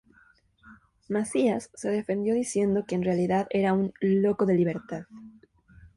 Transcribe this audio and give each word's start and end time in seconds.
Macías 1.09 1.69
se 1.75 1.91
defendió 1.91 2.33
diciendo 2.33 2.85
que 2.87 2.95
en 2.95 3.03
realidad 3.03 3.45
era 3.51 3.73
un 3.73 3.93
"loco 3.99 4.47
de 4.47 4.55
libertad". 4.55 5.03